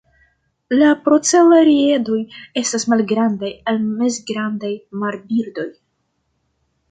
[0.77, 2.15] La procelariedoj
[2.63, 4.71] estas malgrandaj al mezgrandaj
[5.03, 5.69] marbirdoj.